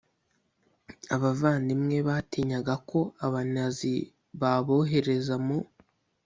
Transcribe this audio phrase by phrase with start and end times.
[1.15, 3.93] Abavandimwe batinyaga ko Abanazi
[4.41, 5.57] babohereza mu